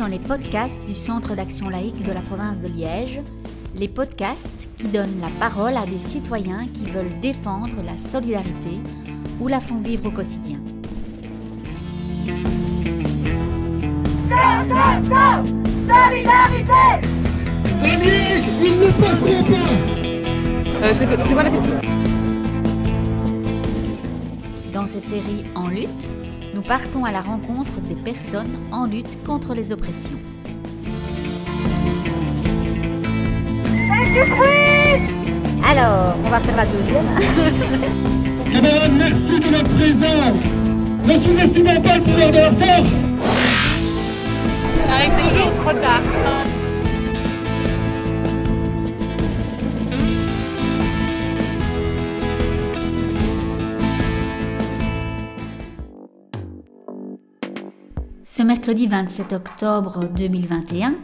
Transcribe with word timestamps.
dans 0.00 0.06
les 0.06 0.18
podcasts 0.18 0.82
du 0.86 0.94
Centre 0.94 1.34
d'action 1.34 1.68
laïque 1.68 2.02
de 2.02 2.12
la 2.12 2.22
province 2.22 2.58
de 2.58 2.68
Liège, 2.68 3.20
les 3.74 3.86
podcasts 3.86 4.48
qui 4.78 4.86
donnent 4.86 5.20
la 5.20 5.28
parole 5.38 5.76
à 5.76 5.84
des 5.84 5.98
citoyens 5.98 6.66
qui 6.72 6.86
veulent 6.86 7.20
défendre 7.20 7.82
la 7.84 7.98
solidarité 8.10 8.80
ou 9.42 9.48
la 9.48 9.60
font 9.60 9.76
vivre 9.76 10.06
au 10.06 10.10
quotidien. 10.10 10.58
Solidarité 15.86 17.06
Liège, 17.82 18.44
ils 18.62 18.80
ne 18.80 18.90
passeront 19.02 19.44
pas 19.44 20.86
euh, 20.86 20.94
C'était 20.94 21.34
quoi 21.34 21.42
la 21.42 21.50
question? 21.50 21.80
Dans 24.72 24.86
cette 24.86 25.04
série 25.04 25.44
En 25.54 25.68
lutte, 25.68 26.08
nous 26.60 26.66
partons 26.66 27.06
à 27.06 27.10
la 27.10 27.22
rencontre 27.22 27.80
des 27.88 27.94
personnes 27.94 28.54
en 28.70 28.84
lutte 28.84 29.24
contre 29.24 29.54
les 29.54 29.72
oppressions. 29.72 30.18
Alors, 35.66 36.16
on 36.22 36.28
va 36.28 36.40
faire 36.40 36.56
la 36.56 36.66
deuxième. 36.66 37.06
Camarades, 38.52 38.92
merci 38.98 39.40
de 39.40 39.46
votre 39.46 39.74
présence. 39.74 40.44
Ne 41.06 41.12
sous-estimons 41.14 41.80
pas 41.80 41.96
le 41.96 42.02
pouvoir 42.02 42.30
de 42.30 42.36
la 42.36 42.52
force. 42.52 42.92
J'arrive 44.86 45.12
toujours 45.30 45.54
trop 45.54 45.72
tard. 45.72 46.02
Ce 58.40 58.44
mercredi 58.46 58.86
27 58.86 59.34
octobre 59.34 60.00
2021 60.16 60.94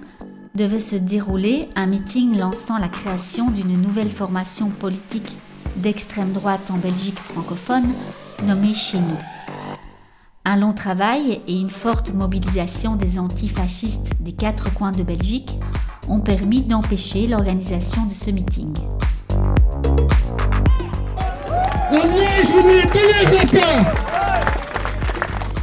devait 0.55 0.79
se 0.79 0.97
dérouler 0.97 1.69
un 1.77 1.85
meeting 1.85 2.39
lançant 2.39 2.79
la 2.79 2.89
création 2.89 3.51
d'une 3.51 3.79
nouvelle 3.79 4.11
formation 4.11 4.71
politique 4.71 5.37
d'extrême 5.77 6.33
droite 6.33 6.71
en 6.71 6.79
Belgique 6.79 7.19
francophone 7.19 7.85
nommée 8.45 8.73
Chez 8.73 8.97
nous. 8.97 9.19
Un 10.47 10.57
long 10.57 10.73
travail 10.73 11.43
et 11.47 11.61
une 11.61 11.69
forte 11.69 12.11
mobilisation 12.15 12.97
des 12.97 13.19
antifascistes 13.19 14.09
des 14.19 14.33
quatre 14.33 14.73
coins 14.73 14.93
de 14.93 15.03
Belgique 15.03 15.59
ont 16.09 16.21
permis 16.21 16.63
d'empêcher 16.63 17.27
l'organisation 17.27 18.07
de 18.07 18.15
ce 18.15 18.31
meeting. 18.31 18.73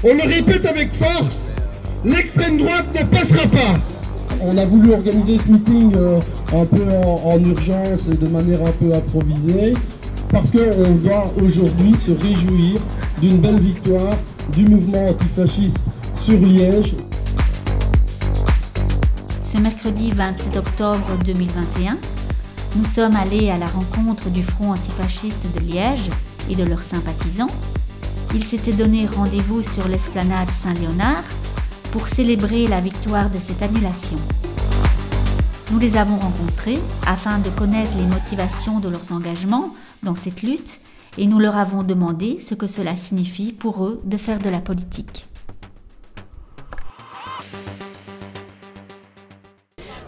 On 0.06 0.14
le 0.14 0.36
répète 0.36 0.66
avec 0.68 0.94
force, 0.94 1.43
l'extrême 2.04 2.58
droite 2.58 2.88
ne 2.94 3.06
passera 3.06 3.48
pas 3.48 3.80
on 4.42 4.58
a 4.58 4.66
voulu 4.66 4.94
organiser 4.94 5.38
ce 5.38 5.52
meeting 5.52 5.94
euh, 5.96 6.20
un 6.52 6.66
peu 6.66 6.84
en, 6.84 7.34
en, 7.34 7.40
urgence 7.40 8.08
et 8.08 8.16
de 8.16 8.28
manière 8.28 8.62
un 8.62 8.72
peu 8.72 8.94
improvisée 8.94 9.74
parce 10.30 10.52
qu'on 10.52 10.96
doit 10.96 11.32
aujourd'hui 11.42 11.94
se 12.00 12.12
réjouir 12.12 12.82
d'une 13.22 13.38
belle 13.38 13.60
victoire 13.60 14.18
du 14.52 14.66
mouvement 14.66 15.08
antifasciste 15.10 15.84
sur 16.22 16.40
Liège. 16.40 16.96
Ce 19.46 19.58
mercredi 19.58 20.12
27 20.12 20.58
octobre 20.58 21.06
2021, 21.24 21.98
nous 22.76 22.84
sommes 22.84 23.16
allés 23.16 23.52
à 23.52 23.58
la 23.58 23.68
rencontre 23.68 24.30
du 24.30 24.44
Front 24.44 24.72
antifasciste 24.72 25.46
de 25.56 25.60
Liège 25.60 26.10
et 26.50 26.56
de 26.56 26.64
leurs 26.64 26.82
sympathisants. 26.82 27.48
Ils 28.34 28.44
s'étaient 28.44 28.74
donné 28.74 29.06
rendez-vous 29.06 29.62
sur 29.62 29.88
l'esplanade 29.88 30.50
Saint-Léonard 30.50 31.24
pour 31.94 32.08
célébrer 32.08 32.66
la 32.66 32.80
victoire 32.80 33.30
de 33.30 33.38
cette 33.38 33.62
annulation. 33.62 34.18
Nous 35.72 35.78
les 35.78 35.96
avons 35.96 36.18
rencontrés 36.18 36.80
afin 37.06 37.38
de 37.38 37.52
connaître 37.52 37.96
les 37.96 38.08
motivations 38.08 38.80
de 38.80 38.90
leurs 38.90 39.12
engagements 39.12 39.76
dans 40.02 40.16
cette 40.16 40.42
lutte 40.42 40.80
et 41.20 41.28
nous 41.28 41.38
leur 41.38 41.56
avons 41.56 41.84
demandé 41.84 42.40
ce 42.40 42.56
que 42.56 42.66
cela 42.66 42.96
signifie 42.96 43.54
pour 43.54 43.86
eux 43.86 44.02
de 44.06 44.18
faire 44.18 44.40
de 44.40 44.50
la 44.50 44.60
politique. 44.60 45.28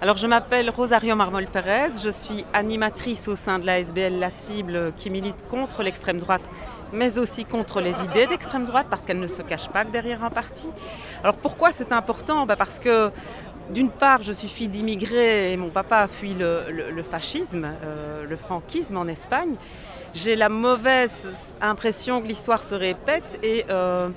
Alors 0.01 0.17
je 0.17 0.25
m'appelle 0.25 0.71
Rosario 0.71 1.15
Marmol 1.15 1.45
Pérez, 1.45 1.89
je 2.03 2.09
suis 2.09 2.45
animatrice 2.53 3.27
au 3.27 3.35
sein 3.35 3.59
de 3.59 3.65
la 3.67 3.79
SBL 3.79 4.17
La 4.17 4.31
Cible 4.31 4.91
qui 4.97 5.11
milite 5.11 5.47
contre 5.51 5.83
l'extrême 5.83 6.17
droite 6.17 6.49
mais 6.93 7.17
aussi 7.17 7.45
contre 7.45 7.81
les 7.81 7.93
idées 8.03 8.27
d'extrême 8.27 8.65
droite 8.65 8.87
parce 8.89 9.05
qu'elles 9.05 9.19
ne 9.19 9.27
se 9.27 9.41
cachent 9.41 9.69
pas 9.69 9.83
derrière 9.83 10.23
un 10.23 10.29
parti. 10.29 10.67
Alors 11.21 11.35
pourquoi 11.35 11.71
c'est 11.71 11.91
important? 11.91 12.45
Bah, 12.45 12.55
Parce 12.55 12.79
que 12.79 13.11
d'une 13.69 13.89
part, 13.89 14.21
je 14.21 14.31
suis 14.31 14.47
fille 14.47 14.67
d'immigrés 14.67 15.51
et 15.51 15.57
mon 15.57 15.69
papa 15.69 15.97
a 15.97 16.07
fui 16.07 16.33
le, 16.33 17.03
fascisme, 17.09 17.67
euh, 17.83 18.25
le 18.27 18.35
franquisme 18.35 18.97
en 18.97 19.07
Espagne. 19.07 19.55
J'ai 20.13 20.35
la 20.35 20.49
mauvaise 20.49 21.55
impression 21.61 22.21
que 22.21 22.27
l'histoire 22.27 22.63
se 22.63 22.75
répète 22.75 23.39
et, 23.43 23.65
euh, 23.69 24.09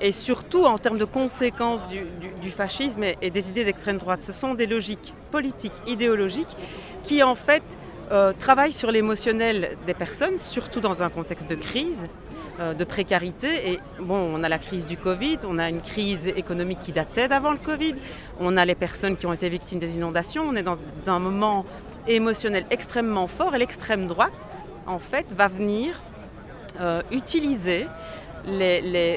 et 0.00 0.12
surtout 0.12 0.64
en 0.64 0.78
termes 0.78 0.98
de 0.98 1.04
conséquences 1.04 1.82
du, 1.88 2.50
fascisme 2.50 3.04
et, 3.04 3.30
des 3.30 3.48
idées 3.48 3.64
d'extrême 3.64 3.98
droite. 3.98 4.22
Ce 4.22 4.32
sont 4.32 4.54
des 4.54 4.66
logiques 4.66 5.14
politiques, 5.30 5.80
idéologiques 5.86 6.56
qui 7.04 7.22
en 7.22 7.34
fait 7.34 7.62
euh, 8.12 8.32
travaillent 8.32 8.72
sur 8.72 8.90
l'émotionnel 8.90 9.76
des 9.86 9.94
personnes, 9.94 10.40
surtout 10.40 10.80
dans 10.80 11.00
un 11.00 11.10
contexte 11.10 11.48
de 11.48 11.54
crise 11.54 12.08
euh, 12.58 12.74
de 12.74 12.82
précarité. 12.82 13.70
Et 13.70 13.80
bon, 14.00 14.16
on 14.34 14.42
a 14.42 14.48
la 14.48 14.58
crise 14.58 14.84
du 14.84 14.96
Covid, 14.96 15.38
on 15.46 15.60
a 15.60 15.68
une 15.68 15.80
crise 15.80 16.26
économique 16.26 16.80
qui 16.80 16.90
datait 16.90 17.28
d'avant 17.28 17.52
le 17.52 17.58
Covid, 17.58 17.94
on 18.40 18.56
a 18.56 18.64
les 18.64 18.74
personnes 18.74 19.16
qui 19.16 19.26
ont 19.26 19.32
été 19.32 19.48
victimes 19.48 19.78
des 19.78 19.94
inondations, 19.96 20.42
on 20.42 20.56
est 20.56 20.64
dans, 20.64 20.76
un 21.06 21.18
moment 21.20 21.64
émotionnel 22.08 22.66
extrêmement 22.70 23.28
fort 23.28 23.54
et 23.54 23.58
l'extrême 23.58 24.08
droite, 24.08 24.44
en 24.88 24.98
fait, 24.98 25.32
va 25.32 25.46
venir 25.46 26.02
euh, 26.80 27.02
utiliser 27.12 27.86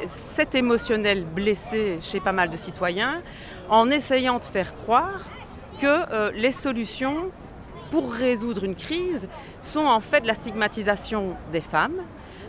cet 0.08 0.54
émotionnel 0.54 1.24
blessé 1.24 1.98
chez 2.02 2.20
pas 2.20 2.34
mal 2.34 2.52
de 2.52 2.58
citoyens 2.58 3.24
en 3.70 3.90
essayant 3.90 4.38
de 4.38 4.44
faire 4.44 4.76
croire 4.76 5.22
que 5.80 6.32
les 6.34 6.52
solutions 6.52 7.32
pour 7.94 8.12
résoudre 8.12 8.64
une 8.64 8.74
crise 8.74 9.30
sont 9.62 9.86
en 9.86 10.00
fait 10.00 10.26
la 10.26 10.34
stigmatisation 10.34 11.36
des 11.52 11.62
femmes, 11.62 12.02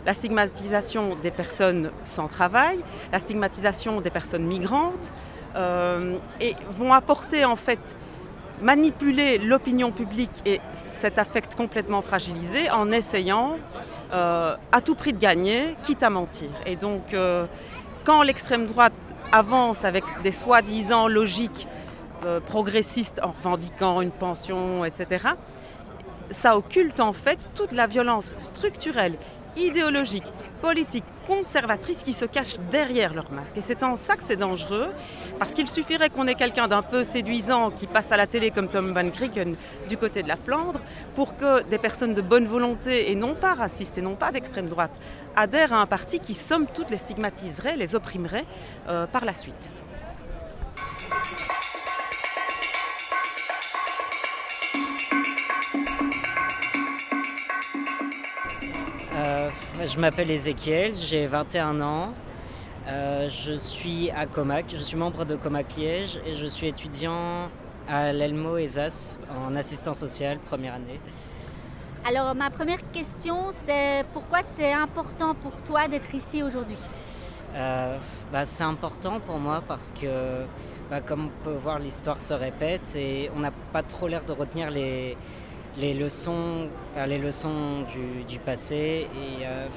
la 0.03 0.15
stigmatisation 0.15 1.15
des 1.21 1.29
personnes 1.29 1.91
sans 2.03 2.27
travail, 2.27 2.79
la 3.11 3.19
stigmatisation 3.19 4.01
des 4.01 4.09
personnes 4.09 4.47
migrantes, 4.47 5.13
euh, 5.55 6.17
et 6.41 6.55
vont 6.71 6.93
apporter 6.93 7.45
en 7.45 7.55
fait 7.55 7.95
manipuler 8.59 9.37
l'opinion 9.37 9.91
publique 9.91 10.41
et 10.47 10.61
cet 10.73 11.19
affect 11.19 11.53
complètement 11.53 12.01
fragilisé 12.01 12.71
en 12.71 12.89
essayant 12.89 13.59
euh, 14.13 14.55
à 14.71 14.81
tout 14.81 14.95
prix 14.95 15.13
de 15.13 15.19
gagner, 15.19 15.75
quitte 15.83 16.01
à 16.01 16.09
mentir. 16.09 16.49
Et 16.65 16.75
donc 16.75 17.13
euh, 17.13 17.45
quand 18.03 18.23
l'extrême 18.23 18.65
droite 18.65 18.93
avance 19.31 19.85
avec 19.85 20.05
des 20.23 20.31
soi-disant 20.31 21.07
logiques 21.07 21.67
euh, 22.25 22.39
progressiste 22.39 23.19
en 23.23 23.31
revendiquant 23.31 24.01
une 24.01 24.11
pension, 24.11 24.83
etc., 24.83 25.27
ça 26.31 26.57
occulte 26.57 26.99
en 26.99 27.13
fait 27.13 27.37
toute 27.53 27.71
la 27.71 27.85
violence 27.85 28.33
structurelle, 28.39 29.13
idéologique, 29.57 30.25
politique, 30.61 31.03
conservatrice 31.27 32.03
qui 32.03 32.13
se 32.13 32.25
cache 32.25 32.55
derrière 32.71 33.13
leur 33.13 33.31
masque. 33.31 33.57
Et 33.57 33.61
c'est 33.61 33.83
en 33.83 33.95
ça 33.95 34.15
que 34.15 34.23
c'est 34.23 34.35
dangereux, 34.35 34.87
parce 35.39 35.53
qu'il 35.53 35.67
suffirait 35.67 36.09
qu'on 36.09 36.27
ait 36.27 36.35
quelqu'un 36.35 36.67
d'un 36.67 36.81
peu 36.81 37.03
séduisant 37.03 37.71
qui 37.71 37.87
passe 37.87 38.11
à 38.11 38.17
la 38.17 38.27
télé 38.27 38.51
comme 38.51 38.67
Tom 38.67 38.91
Van 38.91 39.09
Krieken 39.09 39.55
du 39.87 39.97
côté 39.97 40.23
de 40.23 40.27
la 40.27 40.37
Flandre, 40.37 40.79
pour 41.15 41.37
que 41.37 41.63
des 41.63 41.77
personnes 41.77 42.13
de 42.13 42.21
bonne 42.21 42.45
volonté, 42.45 43.11
et 43.11 43.15
non 43.15 43.35
pas 43.35 43.53
racistes, 43.53 43.97
et 43.97 44.01
non 44.01 44.15
pas 44.15 44.31
d'extrême 44.31 44.67
droite, 44.67 44.97
adhèrent 45.35 45.73
à 45.73 45.77
un 45.77 45.87
parti 45.87 46.19
qui, 46.19 46.33
somme 46.33 46.67
toute, 46.73 46.89
les 46.89 46.97
stigmatiserait, 46.97 47.75
les 47.75 47.95
opprimerait 47.95 48.45
euh, 48.87 49.07
par 49.07 49.25
la 49.25 49.33
suite. 49.33 49.69
Je 59.85 59.99
m'appelle 59.99 60.31
Ezekiel, 60.31 60.95
j'ai 60.95 61.27
21 61.27 61.79
ans. 61.79 62.13
Euh, 62.87 63.29
je 63.29 63.53
suis 63.53 64.09
à 64.09 64.25
Comac, 64.25 64.65
je 64.75 64.81
suis 64.81 64.97
membre 64.97 65.25
de 65.25 65.35
Comac 65.35 65.75
Liège 65.77 66.19
et 66.25 66.35
je 66.35 66.47
suis 66.47 66.67
étudiant 66.67 67.49
à 67.87 68.11
l'Elmo 68.11 68.57
ESAS 68.57 69.19
en 69.29 69.55
assistance 69.55 69.99
sociale, 69.99 70.39
première 70.39 70.73
année. 70.73 70.99
Alors 72.07 72.33
ma 72.33 72.49
première 72.49 72.79
question, 72.93 73.51
c'est 73.51 74.05
pourquoi 74.11 74.39
c'est 74.41 74.73
important 74.73 75.35
pour 75.35 75.61
toi 75.61 75.87
d'être 75.87 76.15
ici 76.15 76.41
aujourd'hui? 76.41 76.77
Euh, 77.53 77.97
bah, 78.33 78.47
C'est 78.47 78.63
important 78.63 79.19
pour 79.19 79.37
moi 79.37 79.61
parce 79.67 79.93
que, 80.01 80.45
bah, 80.89 81.01
comme 81.01 81.27
on 81.27 81.43
peut 81.43 81.57
voir, 81.61 81.77
l'histoire 81.77 82.21
se 82.21 82.33
répète 82.33 82.95
et 82.95 83.29
on 83.35 83.39
n'a 83.39 83.51
pas 83.71 83.83
trop 83.83 84.07
l'air 84.07 84.23
de 84.25 84.31
retenir 84.31 84.71
les, 84.71 85.15
les 85.77 85.93
leçons, 85.93 86.69
les 87.07 87.17
leçons 87.17 87.85
du, 88.27 88.39
passé. 88.39 89.07
Et, 89.13 89.45
euh, 89.45 89.67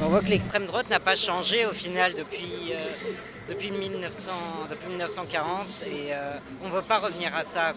On 0.00 0.08
voit 0.08 0.20
que 0.20 0.26
l'extrême 0.30 0.66
droite 0.66 0.88
n'a 0.90 1.00
pas 1.00 1.16
changé 1.16 1.66
au 1.66 1.72
final 1.72 2.14
depuis, 2.16 2.72
euh, 2.72 3.12
depuis, 3.48 3.70
1900, 3.70 4.32
depuis 4.70 4.88
1940 4.88 5.66
et 5.86 6.12
euh, 6.12 6.32
on 6.62 6.68
ne 6.68 6.72
veut 6.72 6.82
pas 6.82 6.98
revenir 6.98 7.34
à 7.34 7.44
ça. 7.44 7.74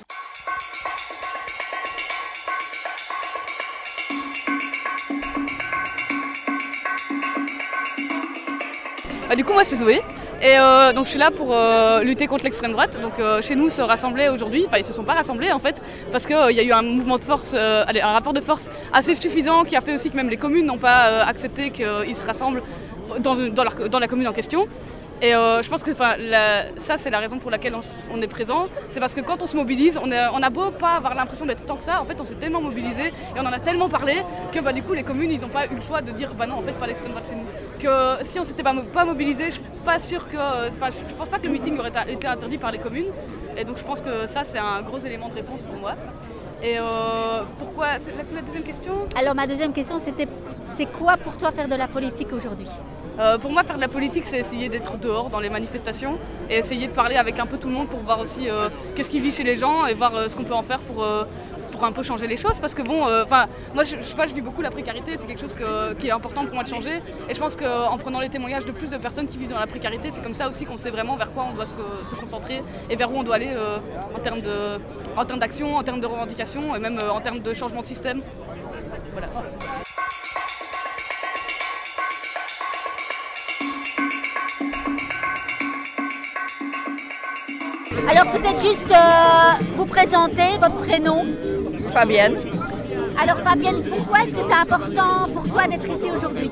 Bah, 9.27 9.35
du 9.35 9.43
coup, 9.43 9.51
moi, 9.51 9.65
c'est 9.65 9.75
Zoé. 9.75 10.01
Et 10.41 10.55
euh, 10.55 10.93
donc 10.93 11.05
je 11.05 11.11
suis 11.11 11.19
là 11.19 11.31
pour 11.31 11.49
euh, 11.51 12.03
lutter 12.03 12.27
contre 12.27 12.43
l'extrême 12.43 12.71
droite. 12.71 12.99
Donc 13.01 13.13
euh, 13.19 13.41
chez 13.41 13.55
nous 13.55 13.69
se 13.69 13.81
rassembler 13.81 14.29
aujourd'hui, 14.29 14.65
enfin 14.67 14.77
ils 14.77 14.83
se 14.83 14.93
sont 14.93 15.03
pas 15.03 15.13
rassemblés 15.13 15.51
en 15.51 15.59
fait, 15.59 15.81
parce 16.11 16.27
qu'il 16.27 16.51
y 16.55 16.59
a 16.59 16.63
eu 16.63 16.71
un 16.71 16.83
mouvement 16.83 17.17
de 17.17 17.23
force, 17.23 17.55
un 17.55 18.11
rapport 18.11 18.33
de 18.33 18.41
force 18.41 18.69
assez 18.93 19.15
suffisant 19.15 19.63
qui 19.63 19.75
a 19.75 19.81
fait 19.81 19.95
aussi 19.95 20.11
que 20.11 20.15
même 20.15 20.29
les 20.29 20.37
communes 20.37 20.67
n'ont 20.67 20.77
pas 20.77 21.23
accepté 21.23 21.71
qu'ils 21.71 22.15
se 22.15 22.23
rassemblent 22.23 22.61
dans, 23.19 23.99
la 23.99 24.07
commune 24.07 24.27
en 24.27 24.33
question. 24.33 24.67
Et 25.21 25.33
euh, 25.33 25.63
je 25.63 25.69
pense 25.69 25.83
que 25.83 25.91
ça, 25.93 26.97
c'est 26.97 27.09
la 27.09 27.19
raison 27.19 27.39
pour 27.39 27.49
laquelle 27.49 27.73
on, 28.11 28.21
est 28.21 28.27
présent. 28.27 28.67
C'est 28.87 28.99
parce 28.99 29.15
que 29.15 29.21
quand 29.21 29.41
on 29.41 29.47
se 29.47 29.55
mobilise, 29.55 29.97
on, 29.97 30.11
a 30.11 30.49
beau 30.49 30.71
pas 30.71 30.95
avoir 30.95 31.15
l'impression 31.15 31.45
d'être 31.45 31.65
tant 31.65 31.75
que 31.75 31.83
ça, 31.83 32.01
en 32.01 32.05
fait, 32.05 32.19
on 32.21 32.25
s'est 32.25 32.35
tellement 32.35 32.61
mobilisé 32.61 33.07
et 33.07 33.39
on 33.39 33.45
en 33.45 33.51
a 33.51 33.59
tellement 33.59 33.89
parlé 33.89 34.21
que 34.51 34.59
bah, 34.59 34.73
du 34.73 34.83
coup, 34.83 34.93
les 34.93 35.03
communes, 35.03 35.31
ils 35.31 35.41
n'ont 35.41 35.49
pas 35.49 35.65
eu 35.65 35.75
le 35.75 35.81
choix 35.81 36.01
de 36.01 36.11
dire 36.11 36.33
bah 36.35 36.45
non, 36.45 36.55
en 36.55 36.61
fait, 36.61 36.73
pas 36.73 36.87
l'extrême 36.87 37.11
droite 37.11 37.27
chez 37.27 37.35
nous. 37.35 37.47
Que 37.79 38.23
si 38.23 38.39
on 38.39 38.43
s'était 38.43 38.63
pas, 38.63 39.05
mobilisé, 39.05 39.45
je 39.45 39.51
suis 39.51 39.61
pas 39.83 39.97
sûr 39.97 40.27
que. 40.27 40.37
je 40.37 41.15
pense 41.15 41.29
pas 41.29 41.39
que 41.39 41.45
le 41.45 41.53
meeting 41.53 41.77
aurait 41.79 41.89
été 41.89 42.27
interdit 42.27 42.57
par 42.57 42.71
les 42.71 42.79
communes. 42.79 43.11
Et 43.57 43.63
donc, 43.63 43.77
je 43.77 43.83
pense 43.83 44.01
que 44.01 44.27
ça, 44.27 44.43
c'est 44.43 44.59
un 44.59 44.81
gros 44.83 44.99
élément 44.99 45.29
de 45.29 45.35
réponse 45.35 45.61
pour 45.61 45.79
moi. 45.79 45.95
Et 46.61 46.77
euh, 46.79 47.43
pourquoi 47.59 47.97
la, 48.33 48.41
deuxième 48.41 48.63
question? 48.63 48.93
Alors, 49.19 49.35
ma 49.35 49.47
deuxième 49.47 49.73
question, 49.73 49.99
c'était 49.99 50.27
c'est 50.65 50.87
quoi 50.87 51.17
pour 51.17 51.37
toi 51.37 51.51
faire 51.51 51.67
de 51.67 51.75
la 51.75 51.87
politique 51.87 52.33
aujourd'hui? 52.33 52.69
Euh, 53.19 53.37
pour 53.37 53.51
moi, 53.51 53.63
faire 53.63 53.77
de 53.77 53.81
la 53.81 53.87
politique, 53.87 54.25
c'est 54.25 54.37
essayer 54.37 54.69
d'être 54.69 54.97
dehors 54.97 55.29
dans 55.29 55.39
les 55.39 55.49
manifestations 55.49 56.19
et 56.49 56.57
essayer 56.57 56.87
de 56.87 56.93
parler 56.93 57.15
avec 57.15 57.39
un 57.39 57.45
peu 57.45 57.57
tout 57.57 57.67
le 57.67 57.73
monde 57.73 57.87
pour 57.87 57.99
voir 57.99 58.19
aussi 58.19 58.49
euh, 58.49 58.69
qu'est-ce 58.95 59.09
qui 59.09 59.19
vit 59.19 59.31
chez 59.31 59.43
les 59.43 59.57
gens 59.57 59.85
et 59.85 59.93
voir 59.93 60.15
euh, 60.15 60.27
ce 60.29 60.35
qu'on 60.35 60.43
peut 60.43 60.53
en 60.53 60.61
faire 60.61 60.79
pour, 60.79 61.05
pour 61.71 61.83
un 61.83 61.91
peu 61.91 62.03
changer 62.03 62.27
les 62.27 62.37
choses. 62.37 62.59
Parce 62.59 62.73
que 62.73 62.83
bon, 62.83 63.01
enfin, 63.23 63.47
moi, 63.73 63.83
je, 63.83 63.97
je, 63.97 64.27
je 64.27 64.33
vis 64.33 64.41
beaucoup 64.41 64.61
la 64.61 64.71
précarité, 64.71 65.17
c'est 65.17 65.25
quelque 65.25 65.41
chose 65.41 65.55
qui 65.99 66.07
est 66.07 66.11
important 66.11 66.45
pour 66.45 66.53
moi 66.53 66.63
de 66.63 66.69
changer. 66.69 67.01
Et 67.29 67.33
je 67.33 67.39
pense 67.39 67.55
qu'en 67.55 67.97
prenant 67.97 68.19
les 68.19 68.29
témoignages 68.29 68.65
de 68.65 68.71
plus 68.71 68.89
de 68.89 68.97
personnes 68.97 69.27
qui 69.27 69.37
vivent 69.37 69.49
dans 69.49 69.59
la 69.59 69.67
précarité, 69.67 70.09
c'est 70.11 70.21
comme 70.21 70.33
ça 70.33 70.47
aussi 70.47 70.65
qu'on 70.65 70.77
sait 70.77 70.91
vraiment 70.91 71.15
vers 71.15 71.31
quoi 71.31 71.45
on 71.51 71.55
doit 71.55 71.65
se, 71.65 72.15
concentrer 72.15 72.61
et 72.89 72.95
vers 72.95 73.11
où 73.11 73.17
on 73.17 73.23
doit 73.23 73.35
aller 73.35 73.53
en 74.15 74.19
termes 75.25 75.39
d'action, 75.39 75.75
en 75.75 75.83
termes 75.83 76.01
de 76.01 76.07
revendication 76.07 76.75
et 76.75 76.79
même 76.79 76.99
en 77.11 77.19
termes 77.21 77.39
de 77.39 77.53
changement 77.53 77.81
de 77.81 77.87
système. 77.87 78.21
Voilà. 79.11 79.29
Alors 88.09 88.31
peut-être 88.31 88.61
juste 88.61 88.91
euh, 88.91 89.63
vous 89.75 89.85
présenter 89.85 90.57
votre 90.59 90.75
prénom. 90.77 91.25
Fabienne. 91.91 92.35
Alors 93.21 93.39
Fabienne, 93.39 93.81
pourquoi 93.89 94.19
est-ce 94.23 94.35
que 94.35 94.41
c'est 94.47 94.53
important 94.53 95.27
pour 95.33 95.47
toi 95.49 95.67
d'être 95.67 95.89
ici 95.89 96.11
aujourd'hui? 96.15 96.51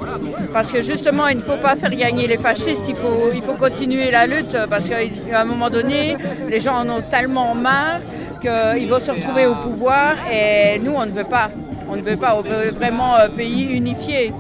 Parce 0.54 0.72
que 0.72 0.82
justement, 0.82 1.28
il 1.28 1.38
ne 1.38 1.42
faut 1.42 1.58
pas 1.58 1.76
faire 1.76 1.94
gagner 1.96 2.26
les 2.28 2.38
fascistes, 2.38 2.86
il 2.88 2.96
faut, 2.96 3.30
il 3.34 3.42
faut 3.42 3.54
continuer 3.54 4.10
la 4.12 4.26
lutte, 4.26 4.58
parce 4.70 4.86
qu'à 4.86 5.40
un 5.40 5.46
moment 5.46 5.70
donné, 5.70 6.18
les 6.50 6.60
gens 6.60 6.78
en 6.78 6.90
ont 6.90 7.02
tellement 7.02 7.54
marre 7.54 8.00
qu'ils 8.42 8.90
vont 8.90 9.00
se 9.00 9.12
retrouver 9.12 9.46
au 9.46 9.56
pouvoir 9.56 10.16
et 10.32 10.80
nous, 10.80 10.94
on 10.94 11.06
ne 11.06 11.12
veut 11.12 11.24
pas. 11.24 11.50
On 11.88 11.96
ne 11.96 12.02
veut 12.02 12.18
pas, 12.18 12.36
on 12.36 12.42
veut 12.42 12.72
vraiment 12.72 13.16
un 13.16 13.30
pays 13.30 13.66
unifié. 13.66 14.34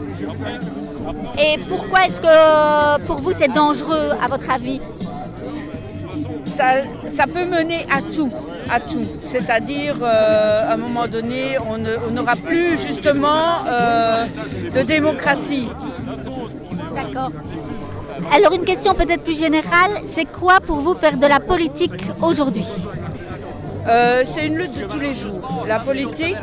Et 1.37 1.59
pourquoi 1.69 2.05
est-ce 2.05 2.19
que 2.19 3.05
pour 3.05 3.17
vous 3.17 3.33
c'est 3.33 3.53
dangereux 3.53 4.11
à 4.19 4.27
votre 4.27 4.49
avis? 4.49 4.81
Ça, 6.55 7.27
peut 7.27 7.45
mener 7.45 7.85
à 7.91 8.01
tout, 8.01 8.29
à 8.69 8.79
tout. 8.79 9.01
C'est-à-dire, 9.29 9.97
euh, 10.01 10.69
à 10.69 10.73
un 10.73 10.77
moment 10.77 11.07
donné, 11.07 11.57
on 11.67 12.11
n'aura 12.11 12.35
plus 12.35 12.77
justement 12.79 13.65
euh, 13.67 14.25
de 14.73 14.81
démocratie. 14.81 15.67
D'accord. 16.95 17.31
Alors 18.33 18.53
une 18.53 18.63
question 18.63 18.93
peut-être 18.93 19.23
plus 19.23 19.37
générale, 19.37 19.91
c'est 20.05 20.25
quoi 20.25 20.59
pour 20.61 20.77
vous 20.77 20.95
faire 20.95 21.17
de 21.17 21.27
la 21.27 21.39
politique 21.39 22.01
aujourd'hui? 22.21 22.67
Euh, 23.87 24.23
c'est 24.33 24.47
une 24.47 24.55
lutte 24.55 24.79
de 24.79 24.85
tous 24.85 24.99
les 24.99 25.13
jours. 25.13 25.65
La 25.67 25.79
politique, 25.79 26.37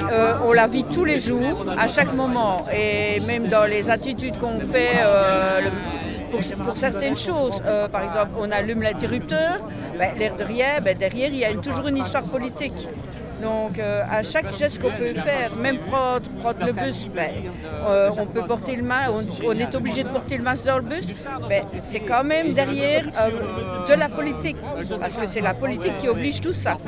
on 0.47 0.53
la 0.53 0.67
vit 0.67 0.85
tous 0.85 1.05
les 1.05 1.19
jours, 1.19 1.65
à 1.77 1.89
chaque 1.89 2.13
moment. 2.15 2.67
Et 2.73 3.21
même 3.21 3.49
dans 3.49 3.65
les 3.65 3.89
attitudes 3.91 4.39
qu'on 4.39 4.61
fait, 4.61 5.01
pour, 6.33 6.77
certaines 6.77 7.17
choses, 7.17 7.63
par 7.91 8.03
exemple, 8.03 8.31
on 8.39 8.51
allume 8.51 8.83
l'interrupteur, 8.83 9.59
ben, 9.99 10.15
l'air 10.17 10.37
de 10.37 10.45
rien, 10.45 10.81
ben, 10.83 10.97
derrière, 10.97 11.29
il 11.29 11.39
y 11.39 11.45
a 11.45 11.53
toujours 11.55 11.87
une 11.89 11.99
histoire 11.99 12.25
politique. 12.25 12.89
Donc 13.43 13.79
euh, 13.79 14.05
à 14.09 14.23
chaque 14.23 14.57
geste 14.57 14.81
qu'on 14.81 14.91
peut 14.91 15.15
faire, 15.15 15.55
même 15.57 15.79
prendre, 15.79 16.25
le 16.65 16.73
bus, 16.73 17.09
ben, 17.13 17.33
euh, 17.87 18.11
on 18.17 18.27
peut 18.27 18.43
porter 18.43 18.77
le 18.77 18.85
masque, 18.85 19.11
on, 19.45 19.59
est 19.59 19.75
obligé 19.75 20.05
de 20.05 20.09
porter 20.09 20.37
le 20.37 20.45
masque 20.45 20.65
dans 20.65 20.77
le 20.77 20.83
bus, 20.83 21.07
c'est 21.91 22.01
quand 22.01 22.23
même 22.23 22.55
derrière 22.55 23.05
euh, 23.19 23.87
de 23.89 23.95
la 23.95 24.09
politique, 24.09 24.57
parce 25.01 25.15
que 25.15 25.27
c'est 25.27 25.41
la 25.41 25.55
politique 25.55 25.99
qui 25.99 26.09
oblige 26.09 26.41
tout 26.41 26.53
ça. 26.53 26.79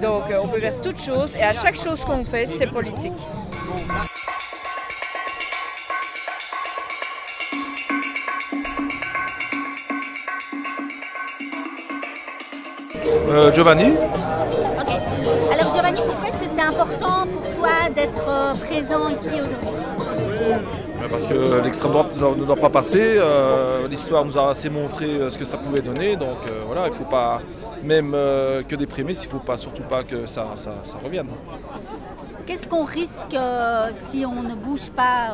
Donc 0.00 0.24
on 0.42 0.48
peut 0.48 0.60
faire 0.60 0.80
toutes 0.82 1.00
choses 1.00 1.36
et 1.38 1.42
à 1.42 1.52
chaque 1.52 1.76
chose 1.76 2.00
qu'on 2.00 2.24
fait, 2.24 2.46
c'est 2.46 2.66
politique. 2.66 3.12
Euh, 13.28 13.52
Giovanni. 13.52 13.92
Ok. 13.92 14.90
Alors 15.52 15.74
Giovanni, 15.74 16.00
pourquoi 16.06 16.28
est-ce 16.28 16.38
que 16.38 16.54
c'est 16.54 16.62
important 16.62 17.26
pour 17.32 17.54
toi 17.54 17.88
d'être 17.94 18.28
euh, 18.28 18.54
présent 18.54 19.08
ici 19.08 19.40
aujourd'hui? 19.40 19.68
Ben, 21.00 21.08
parce 21.08 21.26
que 21.26 21.62
l'extrême 21.62 21.92
droite 21.92 22.16
ne 22.16 22.44
doit 22.44 22.56
pas 22.56 22.70
passer. 22.70 23.16
Euh, 23.16 23.88
l'histoire 23.88 24.24
nous 24.24 24.36
a 24.38 24.50
assez 24.50 24.70
montré 24.70 25.30
ce 25.30 25.38
que 25.38 25.44
ça 25.44 25.56
pouvait 25.56 25.80
donner. 25.80 26.16
Donc 26.16 26.38
voilà, 26.66 26.86
il 26.86 26.92
ne 26.92 26.96
faut 26.96 27.04
pas, 27.04 27.40
même 27.82 28.12
que 28.12 28.74
des 28.76 28.86
prémices, 28.86 29.24
il 29.24 29.28
ne 29.28 29.32
faut 29.32 29.38
pas, 29.38 29.56
surtout 29.56 29.82
pas 29.82 30.04
que 30.04 30.26
ça, 30.26 30.50
ça, 30.54 30.72
revienne. 31.02 31.28
Qu'est-ce 32.46 32.68
qu'on 32.68 32.84
risque 32.84 33.36
si 33.94 34.24
on 34.26 34.42
ne 34.42 34.54
bouge 34.54 34.90
pas 34.94 35.30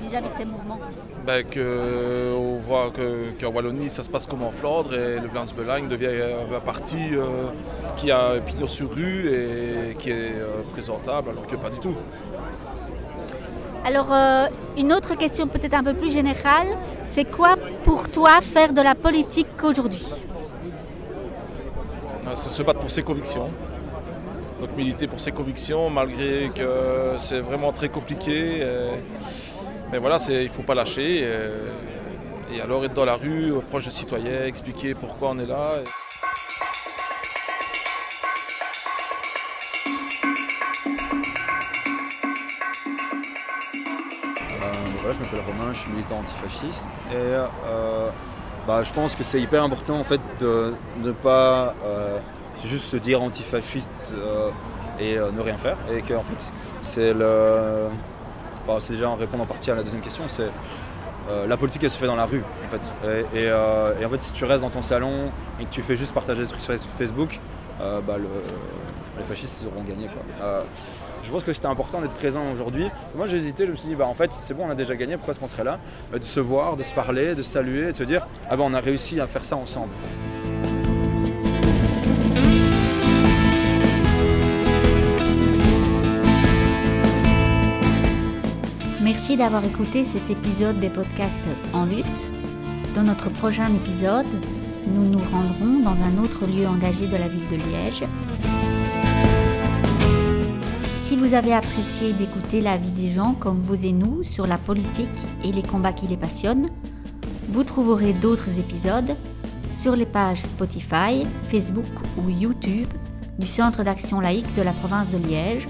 vis-à-vis 0.00 0.30
de 0.30 0.34
ces 0.36 0.44
mouvements? 0.44 0.80
Ben, 1.24 1.42
que, 1.44 2.34
On 2.36 2.56
voit 2.58 2.92
qu'en 3.40 3.48
Wallonie, 3.48 3.88
ça 3.90 4.02
se 4.02 4.10
passe 4.10 4.26
comme 4.26 4.42
en 4.42 4.50
Flandre 4.50 4.94
et 4.94 5.18
le 5.20 5.28
Vlaams-Belang 5.28 5.88
devient 5.88 6.10
un 6.54 6.60
parti 6.60 6.98
euh, 7.12 7.46
qui 7.96 8.10
a 8.10 8.40
pignon 8.44 8.68
sur 8.68 8.90
rue 8.94 9.28
et 9.28 9.94
qui 9.94 10.10
est 10.10 10.34
euh, 10.34 10.62
présentable, 10.72 11.30
alors 11.30 11.46
que 11.46 11.56
pas 11.56 11.70
du 11.70 11.78
tout. 11.78 11.94
Alors, 13.86 14.12
euh, 14.12 14.46
une 14.76 14.92
autre 14.92 15.14
question 15.16 15.46
peut-être 15.46 15.74
un 15.74 15.82
peu 15.82 15.94
plus 15.94 16.12
générale, 16.12 16.68
c'est 17.04 17.24
quoi 17.24 17.56
pour 17.84 18.10
toi 18.10 18.40
faire 18.40 18.72
de 18.72 18.82
la 18.82 18.94
politique 18.94 19.62
aujourd'hui? 19.62 20.06
C'est 22.34 22.48
se 22.48 22.62
battre 22.62 22.80
pour 22.80 22.90
ses 22.90 23.02
convictions. 23.02 23.48
Donc 24.60 24.76
militer 24.76 25.06
pour 25.06 25.20
ses 25.20 25.32
convictions, 25.32 25.90
malgré 25.90 26.50
que 26.54 27.16
c'est 27.18 27.40
vraiment 27.40 27.72
très 27.72 27.88
compliqué. 27.88 28.62
Mais 29.94 30.00
voilà, 30.00 30.16
il 30.28 30.42
ne 30.42 30.48
faut 30.48 30.64
pas 30.64 30.74
lâcher. 30.74 31.20
Euh, 31.22 31.70
et, 32.52 32.60
alors 32.60 32.84
être 32.84 32.94
dans 32.94 33.04
la 33.04 33.14
rue, 33.14 33.52
proche 33.70 33.84
des 33.84 33.90
citoyens, 33.90 34.44
expliquer 34.44 34.92
pourquoi 34.92 35.30
on 35.30 35.38
est 35.38 35.46
là. 35.46 35.74
Euh, 35.74 35.82
je 45.04 45.18
m'appelle 45.20 45.40
Romain, 45.46 45.72
je 45.72 45.78
suis 45.78 45.90
militant 45.92 46.18
antifasciste 46.18 46.84
et 47.12 47.14
euh, 47.14 48.08
bah, 48.66 48.82
je 48.82 48.92
pense 48.92 49.14
que 49.14 49.22
c'est 49.22 49.40
hyper 49.40 49.62
important 49.62 50.00
en 50.00 50.04
fait 50.04 50.20
de 50.40 50.74
ne 51.04 51.12
pas 51.12 51.72
juste 52.64 52.86
se 52.86 52.96
dire 52.96 53.22
antifasciste 53.22 53.88
et 54.98 55.14
ne 55.14 55.40
rien 55.40 55.56
faire 55.56 55.76
et 55.92 56.02
que 56.02 56.14
en 56.14 56.22
fait 56.22 56.50
c'est 56.82 57.12
le 57.12 57.90
c'est 58.78 58.94
déjà 58.94 59.08
en 59.08 59.16
répondant 59.16 59.44
en 59.44 59.46
partie 59.46 59.70
à 59.70 59.74
la 59.74 59.82
deuxième 59.82 60.02
question, 60.02 60.24
c'est 60.28 60.50
euh, 61.28 61.46
la 61.46 61.56
politique 61.56 61.82
elle 61.82 61.90
se 61.90 61.98
fait 61.98 62.06
dans 62.06 62.16
la 62.16 62.26
rue 62.26 62.42
en 62.64 62.68
fait. 62.68 62.92
Euh, 63.04 63.94
et, 63.98 64.04
en 64.04 64.08
fait 64.10 64.22
si 64.22 64.32
tu 64.32 64.44
restes 64.44 64.62
dans 64.62 64.70
ton 64.70 64.82
salon 64.82 65.30
et 65.60 65.64
que 65.64 65.70
tu 65.70 65.82
fais 65.82 65.96
juste 65.96 66.12
partager 66.12 66.42
des 66.42 66.48
trucs 66.48 66.60
sur 66.60 66.74
Facebook, 66.98 67.40
euh, 67.80 68.00
bah, 68.00 68.16
les 69.18 69.24
fascistes 69.24 69.66
auront 69.66 69.84
gagné 69.84 70.08
je 71.24 71.30
pense 71.30 71.42
que 71.42 71.54
c'était 71.54 71.66
important 71.66 72.02
d'être 72.02 72.12
présent 72.12 72.42
aujourd'hui. 72.52 72.86
Moi 73.14 73.26
j'ai 73.26 73.38
hésité, 73.38 73.64
je 73.66 73.70
me 73.70 73.76
suis 73.76 73.88
dit 73.88 73.94
bah 73.94 74.06
en 74.06 74.12
fait 74.12 74.30
c'est 74.34 74.52
bon 74.52 74.66
on 74.66 74.70
a 74.70 74.74
déjà 74.74 74.94
gagné, 74.94 75.16
pourquoi 75.16 75.32
est-ce 75.32 75.40
qu'on 75.40 75.48
serait 75.48 75.64
là? 75.64 75.78
De 76.12 76.22
se 76.22 76.38
voir, 76.38 76.76
de 76.76 76.82
se 76.82 76.92
parler, 76.92 77.34
de 77.34 77.42
se 77.42 77.50
saluer, 77.50 77.86
de 77.86 77.96
se 77.96 78.04
dire 78.04 78.26
ah 78.50 78.56
bah 78.56 78.64
on 78.66 78.74
a 78.74 78.80
réussi 78.80 79.20
à 79.20 79.26
faire 79.26 79.44
ça 79.44 79.56
ensemble. 79.56 79.92
Merci 89.14 89.36
d'avoir 89.36 89.64
écouté 89.64 90.04
cet 90.04 90.28
épisode 90.28 90.80
des 90.80 90.90
podcasts 90.90 91.38
En 91.72 91.86
lutte. 91.86 92.04
Dans 92.96 93.04
notre 93.04 93.30
prochain 93.30 93.72
épisode, 93.72 94.26
nous 94.88 95.08
nous 95.08 95.20
rendrons 95.30 95.78
dans 95.84 95.96
un 96.02 96.22
autre 96.22 96.46
lieu 96.46 96.66
engagé 96.66 97.06
de 97.06 97.16
la 97.16 97.28
ville 97.28 97.48
de 97.48 97.54
Liège. 97.54 98.02
Si 101.06 101.16
vous 101.16 101.32
avez 101.32 101.54
apprécié 101.54 102.12
d'écouter 102.12 102.60
la 102.60 102.76
vie 102.76 102.90
des 102.90 103.12
gens 103.12 103.34
comme 103.34 103.60
vous 103.60 103.86
et 103.86 103.92
nous 103.92 104.24
sur 104.24 104.48
la 104.48 104.58
politique 104.58 105.08
et 105.44 105.52
les 105.52 105.62
combats 105.62 105.92
qui 105.92 106.08
les 106.08 106.16
passionnent, 106.16 106.66
vous 107.50 107.62
trouverez 107.62 108.14
d'autres 108.14 108.58
épisodes 108.58 109.14
sur 109.70 109.94
les 109.94 110.06
pages 110.06 110.42
Spotify, 110.42 111.24
Facebook 111.50 111.86
ou 112.18 112.30
YouTube 112.30 112.88
du 113.38 113.46
Centre 113.46 113.84
d'action 113.84 114.18
laïque 114.18 114.52
de 114.56 114.62
la 114.62 114.72
province 114.72 115.08
de 115.10 115.18
Liège 115.18 115.68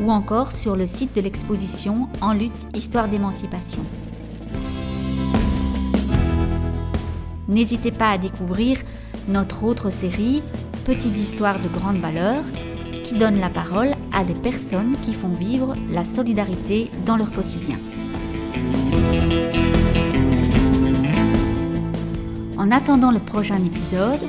ou 0.00 0.10
encore 0.10 0.52
sur 0.52 0.76
le 0.76 0.86
site 0.86 1.14
de 1.14 1.20
l'exposition 1.20 2.08
En 2.20 2.32
lutte 2.32 2.52
Histoire 2.74 3.08
d'émancipation. 3.08 3.82
N'hésitez 7.48 7.92
pas 7.92 8.10
à 8.10 8.18
découvrir 8.18 8.78
notre 9.28 9.64
autre 9.64 9.90
série 9.90 10.42
Petites 10.84 11.16
histoires 11.16 11.58
de 11.60 11.68
grande 11.68 11.96
valeur 11.96 12.42
qui 13.04 13.14
donne 13.14 13.40
la 13.40 13.48
parole 13.48 13.92
à 14.12 14.24
des 14.24 14.34
personnes 14.34 14.96
qui 15.04 15.14
font 15.14 15.32
vivre 15.32 15.72
la 15.90 16.04
solidarité 16.04 16.90
dans 17.06 17.16
leur 17.16 17.30
quotidien. 17.32 17.78
En 22.58 22.70
attendant 22.70 23.10
le 23.10 23.18
prochain 23.18 23.56
épisode, 23.56 24.20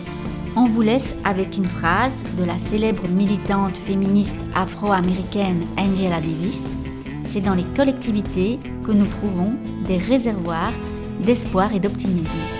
on 0.56 0.66
vous 0.66 0.82
laisse 0.82 1.14
avec 1.24 1.58
une 1.58 1.66
phrase 1.66 2.16
de 2.38 2.44
la 2.44 2.58
célèbre 2.58 3.08
militante 3.10 3.76
féministe 3.76 4.36
afro-américaine 4.56 5.66
Angela 5.78 6.22
Davis. 6.22 6.68
C'est 7.26 7.42
dans 7.42 7.56
les 7.56 7.66
collectivités 7.76 8.60
que 8.86 8.92
nous 8.92 9.08
trouvons 9.08 9.54
des 9.86 9.98
réservoirs 9.98 10.74
d'espoir 11.22 11.74
et 11.74 11.80
d'optimisme. 11.80 12.55